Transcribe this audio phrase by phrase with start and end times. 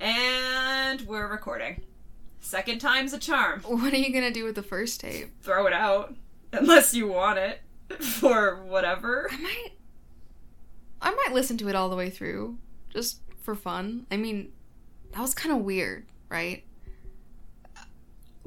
[0.00, 1.82] and we're recording.
[2.40, 3.60] Second time's a charm.
[3.62, 5.30] What are you gonna do with the first tape?
[5.42, 6.14] Throw it out.
[6.52, 7.60] Unless you want it.
[8.00, 9.28] For whatever.
[9.30, 9.68] I might.
[11.00, 12.58] I might listen to it all the way through,
[12.90, 14.06] just for fun.
[14.10, 14.52] I mean,
[15.12, 16.64] that was kind of weird, right?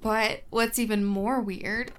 [0.02, 1.94] But what's even more weird,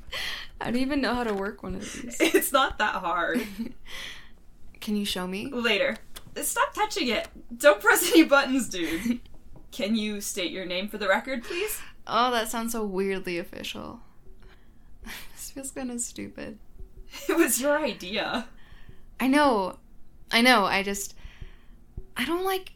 [0.60, 2.16] I don't even know how to work one of these.
[2.20, 3.46] It's not that hard.
[4.80, 5.50] Can you show me?
[5.52, 5.96] Later.
[6.40, 7.28] Stop touching it.
[7.56, 9.20] Don't press any buttons, dude.
[9.70, 11.80] Can you state your name for the record, please?
[12.06, 14.00] Oh, that sounds so weirdly official.
[15.04, 16.58] this feels kind of stupid.
[17.28, 18.46] It was your idea.
[19.20, 19.78] I know.
[20.30, 20.64] I know.
[20.64, 21.14] I just.
[22.16, 22.72] I don't like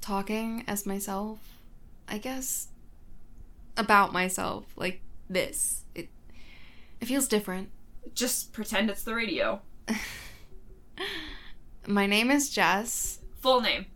[0.00, 1.40] talking as myself.
[2.08, 2.68] I guess.
[3.76, 4.64] About myself.
[4.76, 5.82] Like this.
[5.94, 6.08] It.
[7.00, 7.70] It feels different.
[8.14, 9.60] Just pretend it's the radio.
[11.86, 13.20] My name is Jess.
[13.40, 13.86] Full name.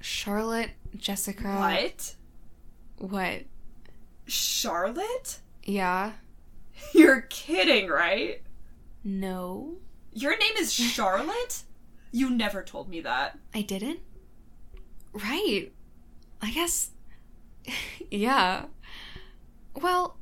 [0.00, 1.54] Charlotte Jessica.
[1.56, 2.14] What?
[2.98, 3.42] What?
[4.26, 5.38] Charlotte?
[5.62, 6.12] Yeah.
[6.94, 8.42] You're kidding, right?
[9.04, 9.76] No.
[10.12, 11.62] Your name is Charlotte?
[12.10, 13.38] you never told me that.
[13.54, 14.00] I didn't?
[15.12, 15.70] Right.
[16.40, 16.90] I guess.
[18.10, 18.64] yeah.
[19.74, 20.16] Well,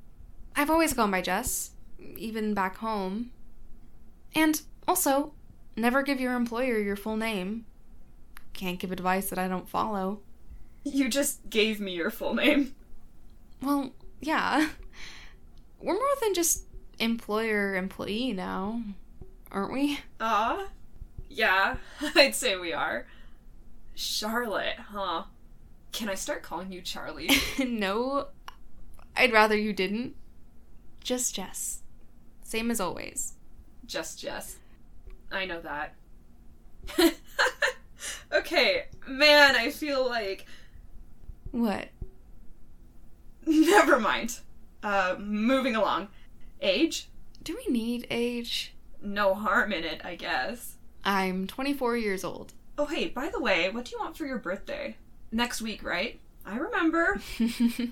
[0.57, 1.71] I've always gone by Jess,
[2.17, 3.31] even back home.
[4.37, 5.33] And also,
[5.77, 7.65] never give your employer your full name.
[8.53, 10.21] Can't give advice that I don't follow.
[10.85, 12.75] You just gave me your full name.
[13.63, 14.69] Well, yeah.
[15.81, 16.65] We're more than just
[16.99, 18.83] employer employee now,
[19.51, 20.01] aren't we?
[20.21, 20.67] Uh,
[21.31, 21.77] yeah,
[22.15, 23.07] I'd say we are.
[23.95, 25.25] Charlotte, huh?
[25.93, 27.31] Can I start calling you Charlie?
[27.67, 28.27] no,
[29.17, 30.15] I'd rather you didn't.
[31.03, 31.81] Just Jess.
[32.43, 33.36] Same as always.
[33.87, 34.57] Just Jess.
[35.31, 35.95] I know that.
[38.33, 40.47] okay, man, I feel like.
[41.51, 41.89] What?
[43.47, 44.41] Never mind.
[44.83, 46.09] Uh, moving along.
[46.61, 47.09] Age?
[47.43, 48.75] Do we need age?
[49.03, 50.77] No harm in it, I guess.
[51.05, 52.53] I'm 24 years old.
[52.79, 54.97] Oh, hey, by the way, what do you want for your birthday?
[55.31, 56.19] Next week, right?
[56.45, 57.21] I remember.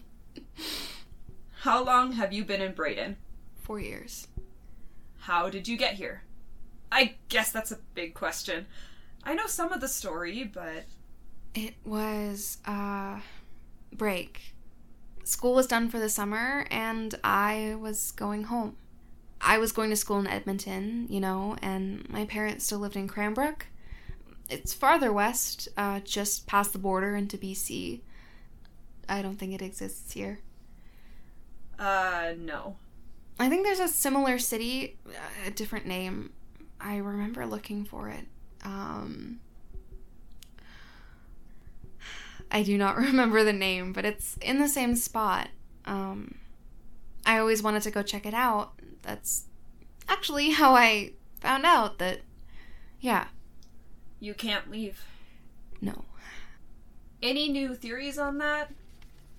[1.60, 3.16] How long have you been in Brayden?
[3.62, 4.28] Four years.
[5.24, 6.22] How did you get here?
[6.92, 8.66] I guess that's a big question.
[9.24, 10.84] I know some of the story, but.
[11.54, 13.20] It was, uh,
[13.90, 14.54] break.
[15.22, 18.76] School was done for the summer, and I was going home.
[19.40, 23.08] I was going to school in Edmonton, you know, and my parents still lived in
[23.08, 23.68] Cranbrook.
[24.50, 28.02] It's farther west, uh, just past the border into BC.
[29.08, 30.40] I don't think it exists here.
[31.78, 32.76] Uh, no.
[33.38, 34.96] I think there's a similar city,
[35.46, 36.32] a different name.
[36.80, 38.26] I remember looking for it.
[38.62, 39.40] Um,
[42.50, 45.48] I do not remember the name, but it's in the same spot.
[45.84, 46.36] Um,
[47.26, 48.72] I always wanted to go check it out.
[49.02, 49.44] That's
[50.08, 52.20] actually how I found out that,
[53.00, 53.26] yeah.
[54.20, 55.04] You can't leave.
[55.80, 56.04] No.
[57.22, 58.70] Any new theories on that?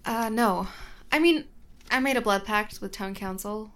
[0.03, 0.67] Uh, no.
[1.11, 1.45] I mean,
[1.89, 3.71] I made a blood pact with town council.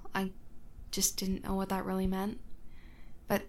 [0.91, 2.39] Just didn't know what that really meant.
[3.27, 3.44] But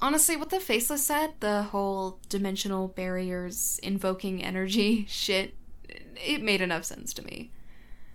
[0.00, 5.54] honestly, what the faceless said, the whole dimensional barriers invoking energy shit,
[5.88, 7.50] it made enough sense to me.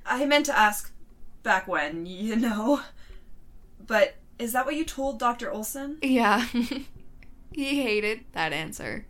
[0.05, 0.91] I meant to ask
[1.43, 2.81] back when, you know.
[3.85, 5.51] But is that what you told Dr.
[5.51, 5.97] Olson?
[6.01, 6.45] Yeah.
[7.51, 9.05] he hated that answer.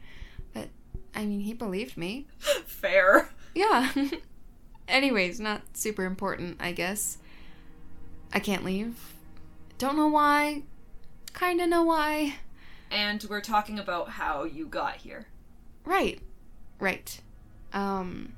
[0.53, 0.69] But,
[1.15, 2.27] I mean, he believed me.
[2.65, 3.29] Fair.
[3.53, 3.91] Yeah.
[4.87, 7.17] Anyways, not super important, I guess.
[8.33, 8.97] I can't leave.
[9.81, 10.61] Don't know why.
[11.33, 12.35] Kinda know why.
[12.91, 15.25] And we're talking about how you got here.
[15.85, 16.21] Right.
[16.77, 17.19] Right.
[17.73, 18.33] Um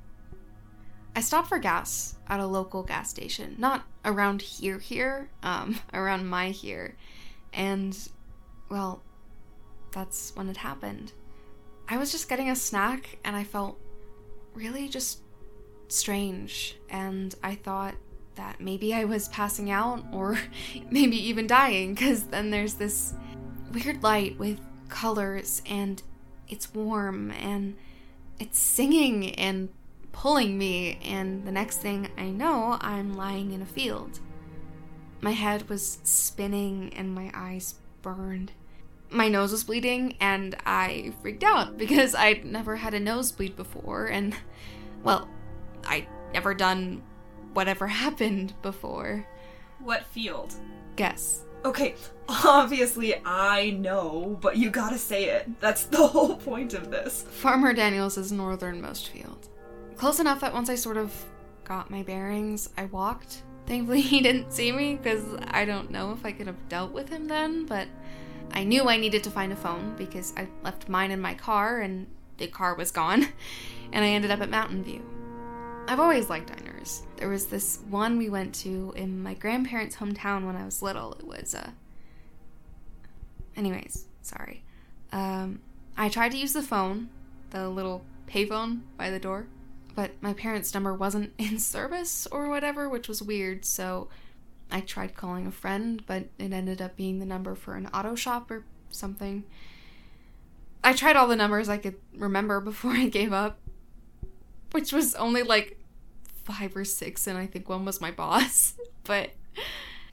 [1.14, 3.56] I stopped for gas at a local gas station.
[3.58, 6.96] Not around here here, um around my here.
[7.52, 7.94] And
[8.70, 9.02] well,
[9.92, 11.12] that's when it happened.
[11.90, 13.78] I was just getting a snack and I felt
[14.54, 15.20] really just
[15.88, 17.96] strange and I thought
[18.36, 20.38] that maybe I was passing out or
[20.90, 23.14] maybe even dying because then there's this
[23.72, 26.02] weird light with colors and
[26.48, 27.76] it's warm and
[28.38, 29.68] it's singing and
[30.12, 34.20] pulling me and the next thing I know I'm lying in a field.
[35.20, 38.52] My head was spinning and my eyes burned.
[39.10, 44.06] My nose was bleeding and I freaked out because I'd never had a nosebleed before
[44.06, 44.34] and
[45.02, 45.28] well,
[45.86, 47.02] I'd never done
[47.54, 49.26] whatever happened before.
[49.80, 50.54] What field?
[50.96, 51.44] Guess.
[51.64, 51.94] Okay,
[52.28, 55.60] obviously I know, but you gotta say it.
[55.60, 57.22] That's the whole point of this.
[57.22, 59.48] Farmer Daniels' is northernmost field.
[59.96, 61.14] Close enough that once I sort of
[61.64, 63.42] got my bearings, I walked.
[63.66, 67.08] Thankfully, he didn't see me because I don't know if I could have dealt with
[67.08, 67.88] him then, but
[68.52, 71.80] I knew I needed to find a phone because I left mine in my car
[71.80, 72.06] and
[72.36, 73.28] the car was gone,
[73.92, 75.02] and I ended up at Mountain View.
[75.86, 77.02] I've always liked diners.
[77.16, 81.12] There was this one we went to in my grandparents' hometown when I was little.
[81.14, 81.70] It was, uh.
[83.54, 84.64] Anyways, sorry.
[85.12, 85.60] Um,
[85.96, 87.10] I tried to use the phone,
[87.50, 89.46] the little payphone by the door,
[89.94, 94.08] but my parents' number wasn't in service or whatever, which was weird, so
[94.70, 98.14] I tried calling a friend, but it ended up being the number for an auto
[98.14, 99.44] shop or something.
[100.82, 103.58] I tried all the numbers I could remember before I gave up,
[104.74, 105.78] which was only like
[106.42, 108.74] five or six, and I think one was my boss.
[109.04, 109.30] but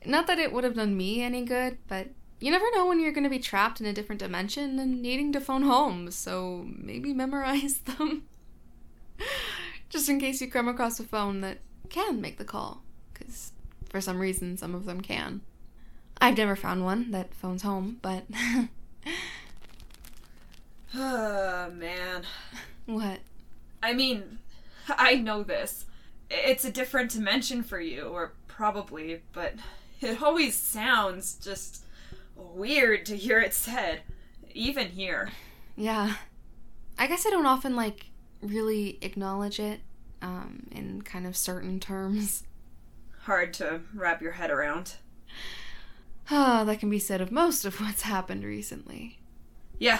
[0.05, 2.09] not that it would have done me any good, but
[2.39, 5.33] you never know when you're going to be trapped in a different dimension and needing
[5.33, 8.27] to phone home, so maybe memorize them.
[9.89, 11.57] Just in case you come across a phone that
[11.89, 13.53] can make the call, because
[13.89, 15.41] for some reason some of them can.
[16.21, 18.25] I've never found one that phones home, but.
[20.93, 22.23] Oh, man.
[22.85, 23.19] what?
[23.81, 24.39] I mean,
[24.89, 25.85] I know this.
[26.29, 29.55] It's a different dimension for you, or probably, but
[30.01, 31.83] it always sounds just
[32.35, 34.01] weird to hear it said,
[34.53, 35.29] even here.
[35.75, 36.15] Yeah.
[36.97, 38.07] I guess I don't often, like,
[38.41, 39.81] really acknowledge it
[40.21, 42.43] um, in kind of certain terms.
[43.23, 44.95] Hard to wrap your head around.
[46.33, 49.19] Ah, that can be said of most of what's happened recently.
[49.79, 49.99] Yeah,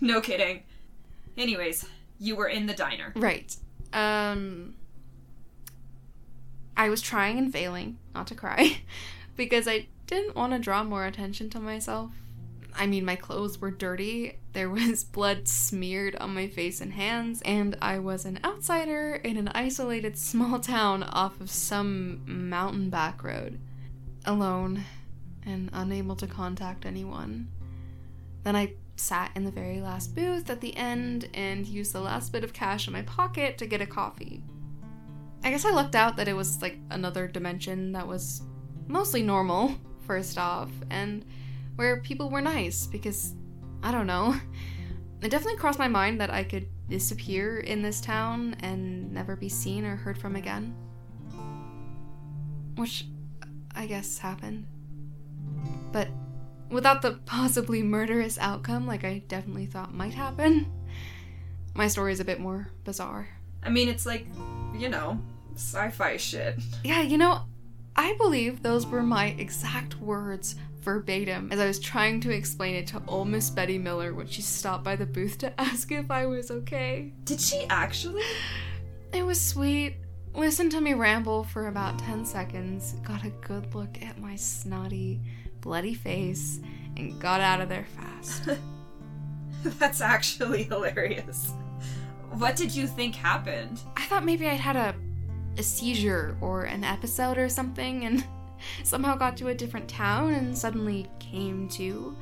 [0.00, 0.62] no kidding.
[1.36, 1.86] Anyways,
[2.20, 3.12] you were in the diner.
[3.16, 3.56] Right.
[3.94, 4.74] Um
[6.76, 8.78] I was trying and failing not to cry
[9.36, 12.10] because I didn't want to draw more attention to myself.
[12.76, 17.40] I mean, my clothes were dirty, there was blood smeared on my face and hands,
[17.42, 23.22] and I was an outsider in an isolated small town off of some mountain back
[23.22, 23.60] road,
[24.24, 24.84] alone
[25.46, 27.48] and unable to contact anyone.
[28.42, 32.32] Then I sat in the very last booth at the end and used the last
[32.32, 34.42] bit of cash in my pocket to get a coffee.
[35.42, 38.42] I guess I lucked out that it was like another dimension that was
[38.86, 39.74] mostly normal,
[40.06, 41.24] first off, and
[41.76, 43.34] where people were nice because
[43.82, 44.34] I don't know.
[45.22, 49.48] It definitely crossed my mind that I could disappear in this town and never be
[49.48, 50.74] seen or heard from again.
[52.76, 53.06] Which
[53.74, 54.66] I guess happened.
[55.92, 56.08] But
[56.74, 60.66] without the possibly murderous outcome like I definitely thought might happen.
[61.74, 63.28] My story is a bit more bizarre.
[63.62, 64.26] I mean, it's like,
[64.76, 65.18] you know,
[65.54, 66.58] sci fi shit.
[66.82, 67.42] Yeah, you know,
[67.96, 72.86] I believe those were my exact words verbatim as I was trying to explain it
[72.88, 76.26] to old Miss Betty Miller when she stopped by the booth to ask if I
[76.26, 77.12] was okay.
[77.24, 78.22] Did she actually?
[79.12, 79.96] It was sweet.
[80.34, 85.20] Listened to me ramble for about 10 seconds, got a good look at my snotty,
[85.64, 86.60] bloody face,
[86.96, 88.50] and got out of there fast.
[89.78, 91.52] That's actually hilarious.
[92.32, 93.80] What did you think happened?
[93.96, 94.94] I thought maybe I'd had a,
[95.56, 98.26] a seizure or an episode or something and
[98.84, 102.14] somehow got to a different town and suddenly came to.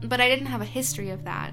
[0.00, 1.52] But I didn't have a history of that.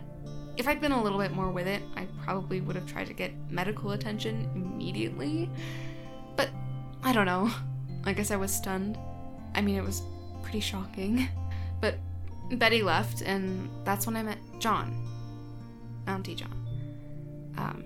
[0.56, 3.14] If I'd been a little bit more with it, I probably would have tried to
[3.14, 5.50] get medical attention immediately.
[6.38, 6.50] But
[7.04, 7.52] I don't know.
[8.06, 8.98] I guess I was stunned.
[9.54, 10.02] I mean, it was
[10.46, 11.28] pretty shocking.
[11.82, 11.98] But
[12.54, 14.96] Betty left, and that's when I met John.
[16.08, 16.66] Mountie John.
[17.58, 17.84] Um,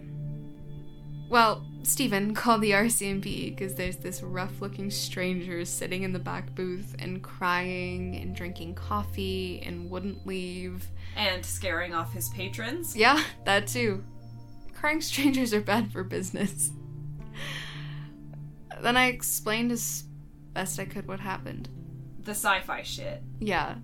[1.28, 6.54] well, Stephen called the RCMP because there's this rough looking stranger sitting in the back
[6.54, 10.86] booth and crying and drinking coffee and wouldn't leave.
[11.16, 12.96] And scaring off his patrons?
[12.96, 14.04] Yeah, that too.
[14.76, 16.72] Crying strangers are bad for business.
[18.82, 20.04] then I explained as
[20.54, 21.70] best I could what happened.
[22.24, 23.24] The sci fi shit.
[23.40, 23.76] Yeah,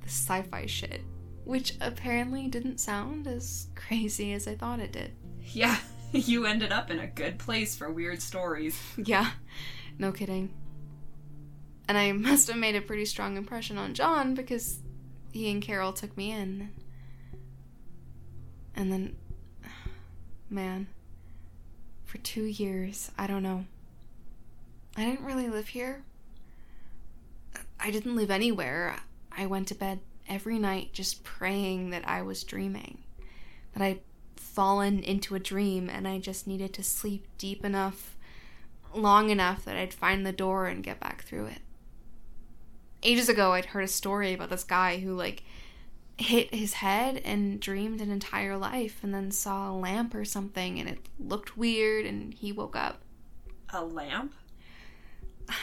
[0.00, 1.02] the sci fi shit.
[1.44, 5.12] Which apparently didn't sound as crazy as I thought it did.
[5.52, 5.76] Yeah,
[6.12, 8.80] you ended up in a good place for weird stories.
[8.96, 9.30] Yeah,
[9.98, 10.52] no kidding.
[11.88, 14.78] And I must have made a pretty strong impression on John because
[15.32, 16.70] he and Carol took me in.
[18.76, 19.16] And then,
[20.50, 20.88] man,
[22.04, 23.66] for two years, I don't know.
[24.96, 26.04] I didn't really live here.
[27.84, 28.96] I didn't live anywhere.
[29.30, 33.02] I went to bed every night just praying that I was dreaming.
[33.74, 34.00] That I'd
[34.36, 38.16] fallen into a dream and I just needed to sleep deep enough,
[38.94, 41.58] long enough that I'd find the door and get back through it.
[43.02, 45.42] ages ago I'd heard a story about this guy who like
[46.16, 50.80] hit his head and dreamed an entire life and then saw a lamp or something
[50.80, 53.02] and it looked weird and he woke up.
[53.74, 54.32] A lamp?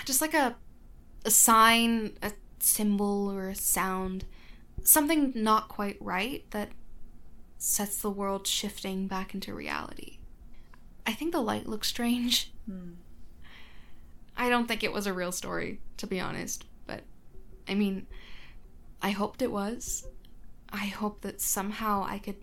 [0.05, 0.55] Just like a
[1.25, 4.25] a sign, a symbol or a sound.
[4.83, 6.69] Something not quite right that
[7.57, 10.17] sets the world shifting back into reality.
[11.05, 12.51] I think the light looks strange.
[12.65, 12.93] Hmm.
[14.35, 16.65] I don't think it was a real story, to be honest.
[16.87, 17.01] But,
[17.67, 18.07] I mean,
[19.01, 20.07] I hoped it was.
[20.71, 22.37] I hope that somehow I could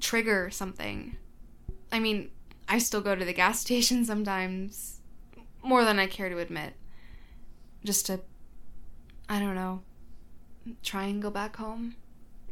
[0.00, 1.16] trigger something.
[1.90, 2.30] I mean,
[2.68, 5.00] I still go to the gas station sometimes,
[5.62, 6.74] more than I care to admit.
[7.84, 8.20] Just to,
[9.28, 9.82] I don't know,
[10.82, 11.96] try and go back home.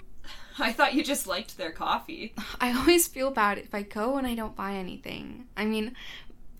[0.59, 2.35] I thought you just liked their coffee.
[2.61, 5.47] I always feel bad if I go and I don't buy anything.
[5.57, 5.95] I mean,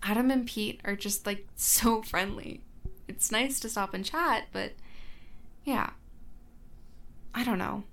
[0.01, 2.61] Adam and Pete are just like so friendly.
[3.07, 4.73] It's nice to stop and chat, but
[5.65, 5.91] yeah.
[7.35, 7.83] I don't know.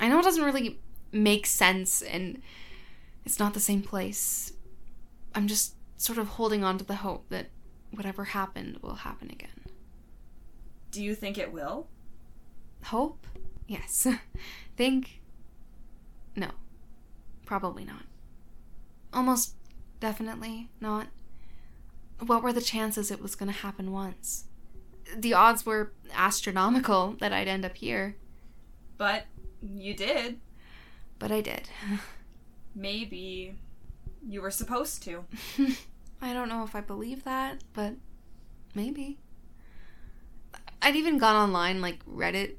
[0.00, 0.80] I know it doesn't really
[1.12, 2.42] make sense and
[3.24, 4.52] it's not the same place.
[5.34, 7.46] I'm just sort of holding on to the hope that
[7.96, 9.66] whatever happened will happen again.
[10.90, 11.88] Do you think it will?
[12.84, 13.26] Hope?
[13.66, 14.06] Yes.
[14.76, 15.20] Think?
[16.34, 16.50] No.
[17.44, 18.02] Probably not.
[19.12, 19.54] Almost
[20.00, 21.08] definitely not.
[22.20, 24.44] What were the chances it was going to happen once?
[25.16, 28.16] The odds were astronomical that I'd end up here.
[28.96, 29.26] But
[29.62, 30.40] you did.
[31.18, 31.68] But I did.
[32.74, 33.58] Maybe
[34.26, 35.24] you were supposed to.
[36.20, 37.94] I don't know if I believe that, but
[38.74, 39.18] maybe.
[40.82, 42.54] I'd even gone online, like Reddit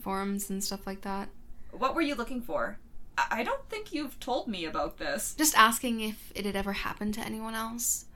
[0.00, 1.28] forums and stuff like that.
[1.72, 2.78] What were you looking for?
[3.16, 5.34] I don't think you've told me about this.
[5.36, 8.06] Just asking if it had ever happened to anyone else.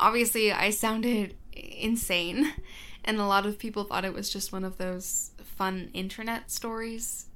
[0.00, 2.52] Obviously, I sounded insane,
[3.04, 7.26] and a lot of people thought it was just one of those fun internet stories.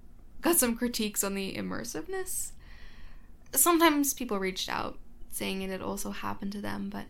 [0.40, 2.52] Got some critiques on the immersiveness.
[3.52, 4.98] Sometimes people reached out
[5.30, 7.04] saying it had also happened to them, but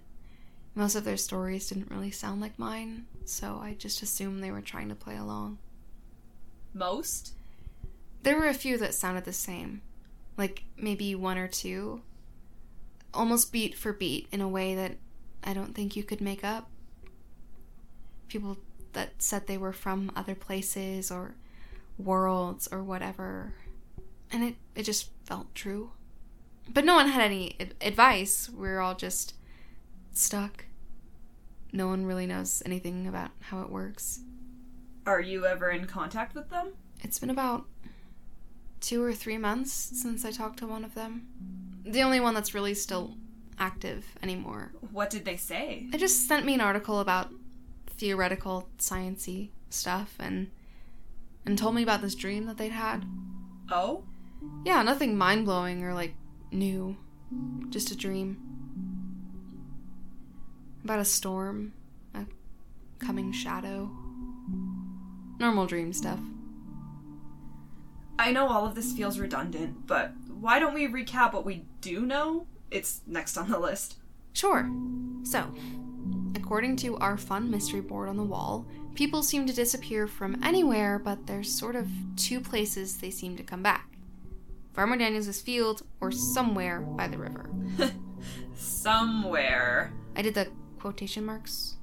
[0.75, 4.60] most of their stories didn't really sound like mine, so I just assumed they were
[4.60, 5.58] trying to play along.
[6.72, 7.32] Most?
[8.22, 9.82] There were a few that sounded the same,
[10.37, 12.02] like maybe one or two,
[13.14, 14.96] almost beat for beat in a way that
[15.42, 16.68] I don't think you could make up.
[18.28, 18.58] People
[18.92, 21.34] that said they were from other places or
[21.96, 23.54] worlds or whatever,
[24.30, 25.90] and it, it just felt true.
[26.72, 28.48] But no one had any advice.
[28.48, 29.34] We're all just
[30.12, 30.66] stuck.
[31.72, 34.20] No one really knows anything about how it works.
[35.06, 36.72] Are you ever in contact with them?
[37.02, 37.64] It's been about
[38.80, 41.26] two or three months since I talked to one of them.
[41.84, 43.16] The only one that's really still
[43.58, 44.72] active anymore.
[44.92, 45.87] What did they say?
[45.90, 47.30] They just sent me an article about
[47.87, 50.50] theoretical sciency stuff and
[51.44, 53.04] and told me about this dream that they'd had.
[53.70, 54.04] Oh?
[54.64, 56.14] Yeah, nothing mind blowing or like
[56.50, 56.96] new.
[57.70, 58.38] Just a dream.
[60.84, 61.72] About a storm,
[62.14, 62.24] a
[62.98, 63.90] coming shadow.
[65.38, 66.20] Normal dream stuff.
[68.18, 72.04] I know all of this feels redundant, but why don't we recap what we do
[72.04, 72.46] know?
[72.70, 73.96] It's next on the list.
[74.32, 74.68] Sure.
[75.22, 75.54] So,
[76.34, 80.98] according to our fun mystery board on the wall, people seem to disappear from anywhere,
[80.98, 83.97] but there's sort of two places they seem to come back
[84.78, 87.50] Farmer Daniels' field or somewhere by the river.
[88.54, 89.92] Somewhere.
[90.14, 90.47] I did the
[90.78, 91.75] quotation marks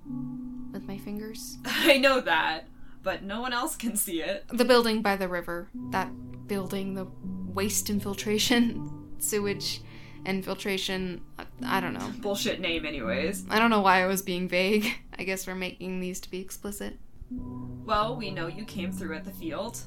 [0.72, 1.58] with my fingers.
[1.66, 2.70] I know that,
[3.04, 4.46] but no one else can see it.
[4.48, 5.68] The building by the river.
[5.90, 6.10] That
[6.48, 7.06] building, the
[7.54, 9.82] waste infiltration, sewage
[10.25, 11.20] infiltration.
[11.38, 12.14] I- I don't know.
[12.22, 13.44] Bullshit name, anyways.
[13.50, 14.88] I don't know why I was being vague.
[15.20, 16.98] I guess we're making these to be explicit.
[17.30, 19.82] Well, we know you came through at the field.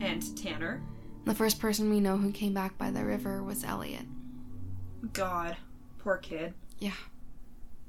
[0.00, 0.82] And Tanner.
[1.24, 4.04] The first person we know who came back by the river was Elliot.
[5.12, 5.56] God.
[5.98, 6.54] Poor kid.
[6.78, 6.92] Yeah.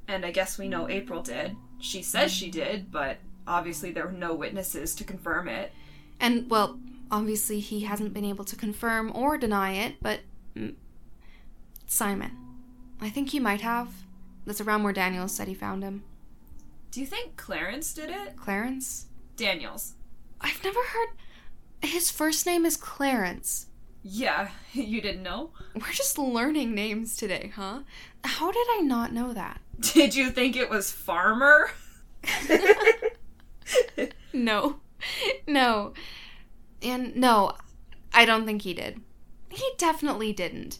[0.08, 1.56] And I guess we know April did.
[1.80, 5.74] She says she did, but obviously there were no witnesses to confirm it.
[6.20, 6.80] And, well,
[7.12, 10.22] obviously he hasn't been able to confirm or deny it, but.
[10.56, 10.75] mm,
[11.86, 12.32] Simon.
[13.01, 13.89] I think he might have.
[14.46, 16.04] That's around where Daniels said he found him.
[16.92, 18.38] Do you think Clarence did it?
[18.38, 19.08] Clarence?
[19.36, 19.94] Daniels.
[20.39, 21.10] I've never heard.
[21.86, 23.68] His first name is Clarence.
[24.04, 25.51] Yeah, you didn't know?
[25.74, 27.82] We're just learning names today, huh?
[28.24, 29.62] How did I not know that?
[29.94, 31.70] Did you think it was Farmer?
[34.36, 34.77] No.
[35.48, 35.94] No.
[36.82, 37.54] And no,
[38.13, 39.01] I don't think he did.
[39.50, 40.80] He definitely didn't.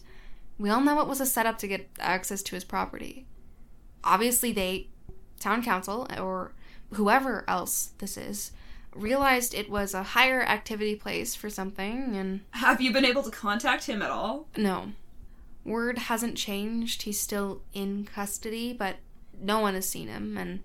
[0.58, 3.26] We all know it was a setup to get access to his property.
[4.04, 4.88] Obviously, they,
[5.40, 6.52] town council, or
[6.92, 8.52] whoever else this is,
[8.96, 13.30] realized it was a higher activity place for something, and Have you been able to
[13.30, 14.48] contact him at all?
[14.56, 14.92] no.
[15.64, 17.02] Word hasn't changed.
[17.02, 18.96] He's still in custody, but
[19.40, 20.60] no one has seen him, and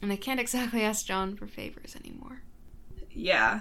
[0.00, 2.40] and I can't exactly ask John for favors anymore.
[3.10, 3.60] Yeah.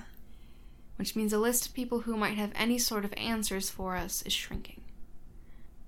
[0.96, 4.22] Which means a list of people who might have any sort of answers for us
[4.22, 4.82] is shrinking.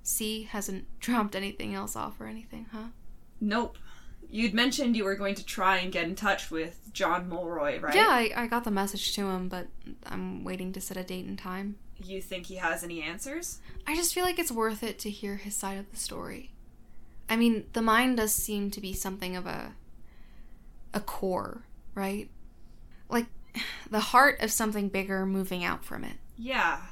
[0.03, 2.87] C hasn't dropped anything else off or anything, huh?
[3.39, 3.77] Nope.
[4.29, 7.95] You'd mentioned you were going to try and get in touch with John Mulroy, right?
[7.95, 9.67] Yeah, I, I got the message to him, but
[10.05, 11.77] I'm waiting to set a date and time.
[11.97, 13.59] You think he has any answers?
[13.87, 16.51] I just feel like it's worth it to hear his side of the story.
[17.29, 19.73] I mean, the mind does seem to be something of a
[20.93, 22.29] a core, right?
[23.09, 23.27] Like
[23.89, 26.17] the heart of something bigger moving out from it.
[26.37, 26.81] Yeah.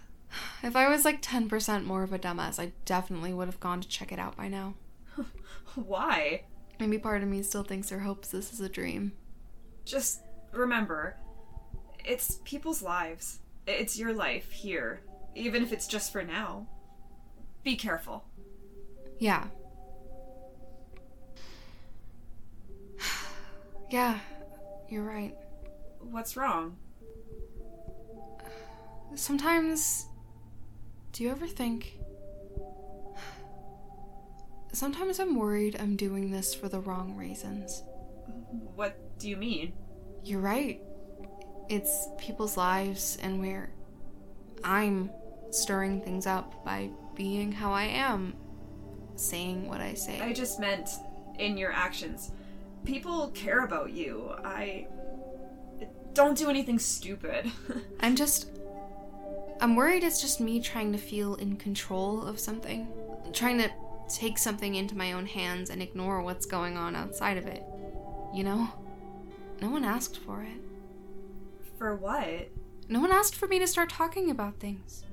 [0.64, 3.88] If I was like 10% more of a dumbass, I definitely would have gone to
[3.88, 4.74] check it out by now.
[5.76, 6.42] Why?
[6.80, 9.14] Maybe part of me still thinks or hopes this is a dream.
[9.86, 11.16] Just remember,
[12.04, 13.40] it's people's lives.
[13.68, 15.02] It's your life here,
[15.34, 16.68] even if it's just for now.
[17.64, 18.26] Be careful.
[19.18, 19.48] Yeah.
[23.90, 24.20] yeah,
[24.90, 25.36] you're right.
[26.00, 26.78] What's wrong?
[29.16, 30.06] Sometimes.
[31.12, 31.98] Do you ever think.
[34.76, 37.82] Sometimes I'm worried I'm doing this for the wrong reasons.
[38.76, 39.72] What do you mean?
[40.22, 40.82] You're right.
[41.70, 43.72] It's people's lives, and we're.
[44.66, 45.12] I'm
[45.50, 48.36] stirring things up by being how I am,
[49.16, 50.20] saying what I say.
[50.20, 50.90] I just meant
[51.40, 52.32] in your actions.
[52.84, 54.30] People care about you.
[54.44, 54.88] I.
[56.12, 57.50] Don't do anything stupid.
[58.02, 58.50] I'm just.
[59.62, 62.90] I'm worried it's just me trying to feel in control of something.
[63.32, 63.72] Trying to
[64.10, 67.64] take something into my own hands and ignore what's going on outside of it.
[68.34, 68.70] You know?
[69.62, 70.62] No one asked for it.
[71.78, 72.50] for what?
[72.88, 75.04] No one asked for me to start talking about things.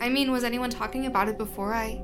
[0.00, 2.02] I mean, was anyone talking about it before I.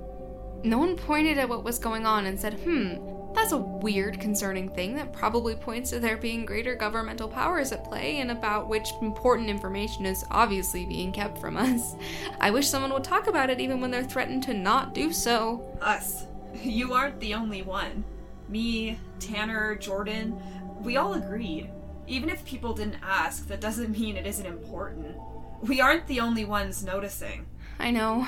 [0.63, 2.95] No one pointed at what was going on and said, hmm,
[3.35, 7.85] that's a weird, concerning thing that probably points to there being greater governmental powers at
[7.85, 11.95] play and about which important information is obviously being kept from us.
[12.41, 15.63] I wish someone would talk about it even when they're threatened to not do so.
[15.81, 16.27] Us.
[16.63, 18.05] You aren't the only one.
[18.49, 20.41] Me, Tanner, Jordan,
[20.81, 21.71] we all agreed.
[22.07, 25.17] Even if people didn't ask, that doesn't mean it isn't important.
[25.63, 27.47] We aren't the only ones noticing.
[27.79, 28.27] I know.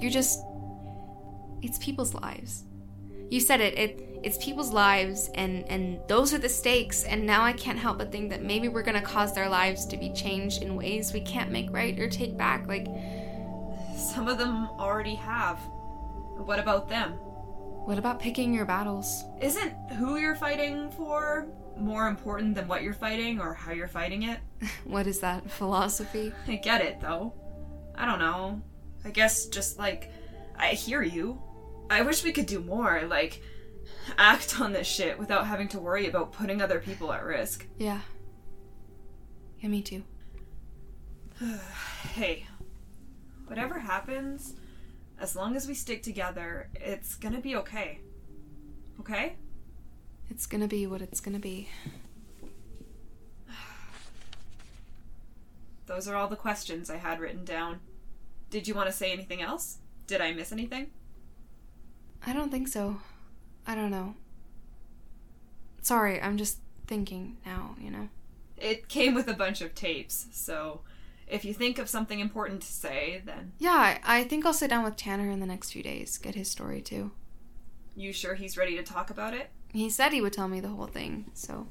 [0.00, 0.40] You're just.
[1.62, 2.64] It's people's lives.
[3.30, 3.78] You said it.
[3.78, 7.04] It it's people's lives, and and those are the stakes.
[7.04, 9.96] And now I can't help but think that maybe we're gonna cause their lives to
[9.96, 12.66] be changed in ways we can't make right or take back.
[12.66, 12.86] Like,
[13.96, 15.58] Some of them already have.
[16.44, 17.12] What about them?
[17.84, 19.24] what about picking your battles?
[19.40, 24.22] Isn't who you're fighting for more important than what you're fighting or how you're fighting
[24.24, 24.38] it?
[24.84, 26.32] What is that philosophy?
[26.46, 27.34] I get it, though.
[27.96, 28.62] I don't know.
[29.04, 30.12] I guess just like,
[30.56, 31.42] I hear you.
[31.90, 33.42] I wish we could do more, like,
[34.16, 37.66] act on this shit without having to worry about putting other people at risk.
[37.78, 38.00] Yeah.
[39.58, 40.04] Yeah, me too.
[42.14, 42.46] Hey,
[43.46, 44.54] whatever happens,
[45.22, 48.00] as long as we stick together, it's gonna be okay.
[48.98, 49.36] Okay?
[50.28, 51.68] It's gonna be what it's gonna be.
[55.86, 57.78] Those are all the questions I had written down.
[58.50, 59.78] Did you want to say anything else?
[60.08, 60.90] Did I miss anything?
[62.26, 63.00] I don't think so.
[63.64, 64.16] I don't know.
[65.82, 66.58] Sorry, I'm just
[66.88, 68.08] thinking now, you know?
[68.56, 70.80] It came with a bunch of tapes, so
[71.26, 74.84] if you think of something important to say, then Yeah, I, think I'll sit down
[74.84, 77.10] with Tanner in the next few days, get his story too.
[77.96, 79.50] you sure he's ready to talk about it?
[79.72, 81.68] He said he would tell me the whole thing, so.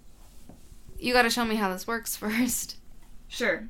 [0.99, 2.77] You gotta show me how this works first.
[3.27, 3.67] Sure.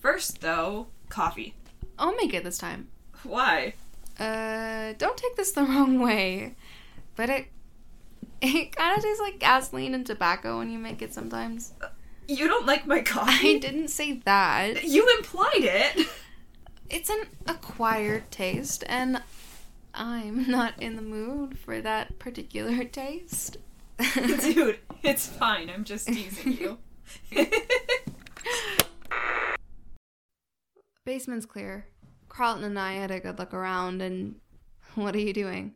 [0.00, 1.54] First, though, coffee.
[1.98, 2.88] I'll make it this time.
[3.22, 3.74] Why?
[4.18, 6.54] Uh, don't take this the wrong way,
[7.16, 7.46] but it.
[8.42, 11.74] It kind of tastes like gasoline and tobacco when you make it sometimes.
[12.30, 13.56] You don't like my coffee?
[13.56, 14.84] I didn't say that.
[14.84, 16.06] You implied it.
[16.88, 19.20] It's an acquired taste, and
[19.92, 23.56] I'm not in the mood for that particular taste.
[24.14, 25.70] Dude, it's fine.
[25.70, 26.78] I'm just teasing you.
[31.04, 31.88] Basement's clear.
[32.28, 34.36] Carlton and I had a good look around, and
[34.94, 35.74] what are you doing?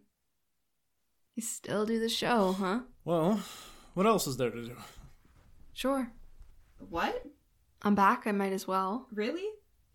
[1.35, 2.83] You still do the show, huh?
[3.05, 3.41] Well,
[3.95, 4.77] what else is there to do?
[5.73, 6.13] Sure.
[6.91, 7.25] What?
[7.83, 9.09] I'm back, I might as well.
[9.13, 9.45] Really?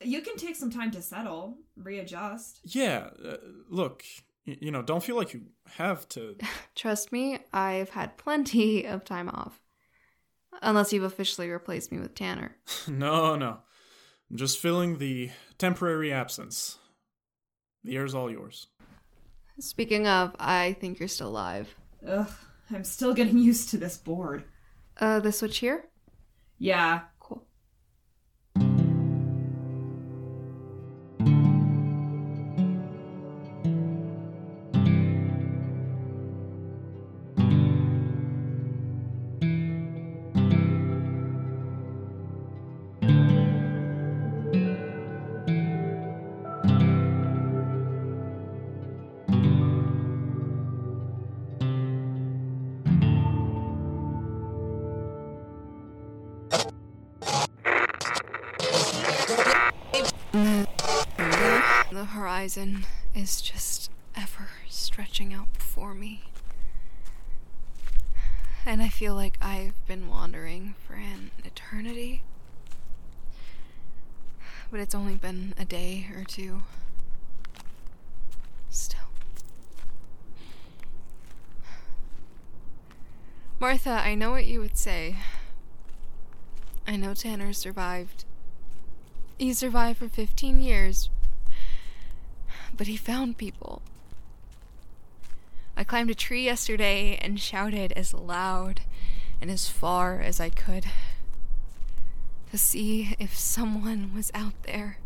[0.01, 2.61] You can take some time to settle, readjust.
[2.63, 3.37] Yeah, uh,
[3.69, 4.03] look,
[4.47, 5.41] y- you know, don't feel like you
[5.75, 6.35] have to.
[6.75, 9.59] Trust me, I've had plenty of time off.
[10.61, 12.55] Unless you've officially replaced me with Tanner.
[12.87, 13.59] no, no.
[14.29, 16.77] I'm just filling the temporary absence.
[17.83, 18.67] The air's all yours.
[19.59, 21.73] Speaking of, I think you're still alive.
[22.07, 22.29] Ugh,
[22.71, 24.43] I'm still getting used to this board.
[24.99, 25.88] Uh, the switch here?
[26.59, 27.01] Yeah,
[61.99, 66.21] the horizon is just ever stretching out before me.
[68.65, 72.23] And I feel like I've been wandering for an eternity.
[74.71, 76.61] But it's only been a day or two.
[78.69, 79.09] Still.
[83.59, 85.17] Martha, I know what you would say.
[86.87, 88.23] I know Tanner survived.
[89.37, 91.09] He survived for 15 years.
[92.79, 93.81] But he found people.
[95.75, 98.79] I climbed a tree yesterday and shouted as loud
[99.41, 100.85] and as far as I could
[102.51, 104.97] to see if someone was out there.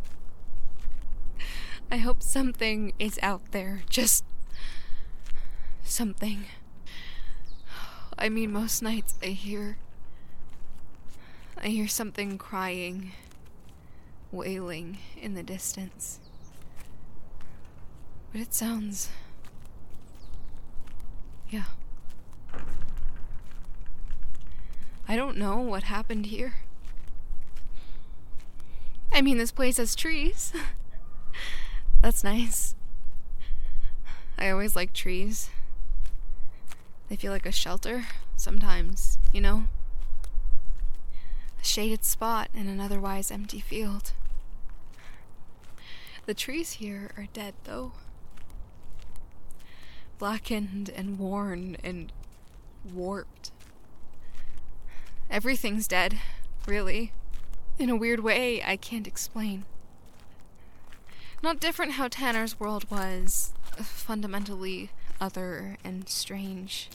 [1.89, 3.81] I hope something is out there.
[3.89, 4.23] Just
[5.83, 6.45] something.
[8.19, 9.77] I mean, most nights I hear.
[11.57, 13.13] I hear something crying,
[14.31, 16.19] wailing in the distance.
[18.33, 19.09] But it sounds.
[21.51, 21.65] Yeah.
[25.07, 26.55] I don't know what happened here.
[29.11, 30.51] I mean, this place has trees.
[32.01, 32.73] That's nice.
[34.39, 35.51] I always like trees.
[37.09, 39.65] They feel like a shelter sometimes, you know?
[41.61, 44.13] A shaded spot in an otherwise empty field.
[46.25, 47.91] The trees here are dead, though.
[50.23, 52.09] Blackened and worn and
[52.93, 53.51] warped.
[55.29, 56.17] Everything's dead,
[56.65, 57.11] really.
[57.77, 59.65] In a weird way I can't explain.
[61.41, 66.89] Not different how Tanner's world was, fundamentally other and strange.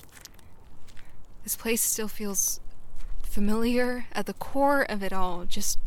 [1.44, 2.60] This place still feels
[3.22, 5.78] familiar at the core of it all, just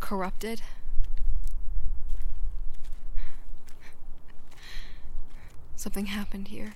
[0.00, 0.62] corrupted.
[5.80, 6.74] Something happened here.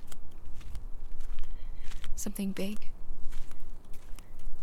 [2.17, 2.89] Something big.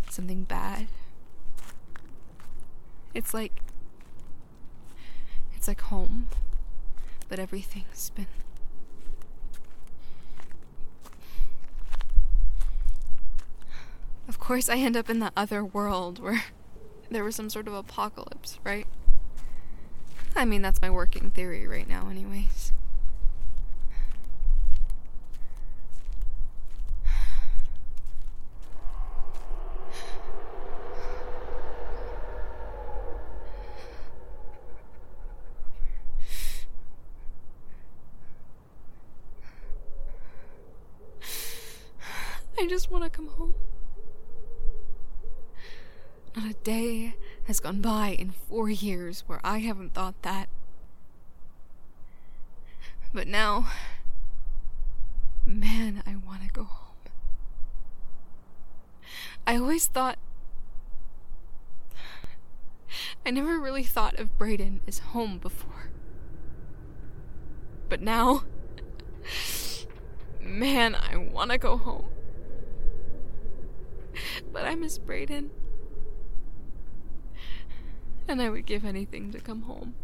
[0.09, 0.87] Something bad.
[3.13, 3.61] It's like.
[5.55, 6.27] It's like home,
[7.29, 8.25] but everything's been.
[14.27, 16.45] Of course, I end up in the other world where
[17.11, 18.87] there was some sort of apocalypse, right?
[20.35, 22.70] I mean, that's my working theory right now, anyways.
[42.61, 43.55] I just want to come home.
[46.35, 50.47] Not a day has gone by in four years where I haven't thought that.
[53.11, 53.65] But now,
[55.43, 56.97] man, I want to go home.
[59.47, 60.19] I always thought.
[63.25, 65.89] I never really thought of Brayden as home before.
[67.89, 68.43] But now,
[70.39, 72.05] man, I want to go home.
[74.51, 75.49] But I miss Brayden.
[78.27, 79.95] And I would give anything to come home.